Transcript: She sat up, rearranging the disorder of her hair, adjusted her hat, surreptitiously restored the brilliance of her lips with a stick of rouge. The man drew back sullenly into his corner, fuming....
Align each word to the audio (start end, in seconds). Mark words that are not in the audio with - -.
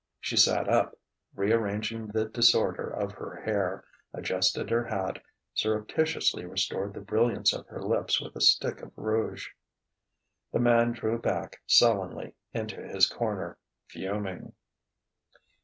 She 0.19 0.35
sat 0.35 0.67
up, 0.67 0.97
rearranging 1.35 2.07
the 2.07 2.25
disorder 2.25 2.89
of 2.89 3.11
her 3.11 3.35
hair, 3.43 3.85
adjusted 4.15 4.71
her 4.71 4.83
hat, 4.85 5.21
surreptitiously 5.53 6.43
restored 6.43 6.95
the 6.95 7.01
brilliance 7.01 7.53
of 7.53 7.67
her 7.67 7.79
lips 7.83 8.19
with 8.19 8.35
a 8.35 8.41
stick 8.41 8.81
of 8.81 8.91
rouge. 8.95 9.49
The 10.51 10.59
man 10.59 10.93
drew 10.93 11.19
back 11.19 11.61
sullenly 11.67 12.33
into 12.51 12.81
his 12.81 13.05
corner, 13.05 13.59
fuming.... 13.89 14.53